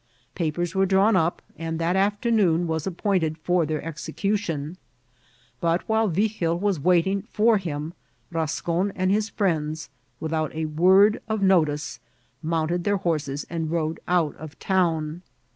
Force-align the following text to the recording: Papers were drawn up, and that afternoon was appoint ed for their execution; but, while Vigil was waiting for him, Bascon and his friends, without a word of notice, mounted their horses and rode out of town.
Papers 0.33 0.73
were 0.73 0.87
drawn 0.87 1.15
up, 1.15 1.43
and 1.59 1.77
that 1.77 1.95
afternoon 1.95 2.65
was 2.65 2.87
appoint 2.87 3.23
ed 3.23 3.37
for 3.37 3.67
their 3.67 3.83
execution; 3.85 4.77
but, 5.59 5.87
while 5.87 6.07
Vigil 6.07 6.57
was 6.57 6.79
waiting 6.79 7.21
for 7.31 7.59
him, 7.59 7.93
Bascon 8.31 8.91
and 8.95 9.11
his 9.11 9.29
friends, 9.29 9.89
without 10.19 10.55
a 10.55 10.65
word 10.65 11.21
of 11.27 11.43
notice, 11.43 11.99
mounted 12.41 12.83
their 12.83 12.97
horses 12.97 13.45
and 13.47 13.69
rode 13.69 13.99
out 14.07 14.35
of 14.37 14.57
town. 14.57 15.21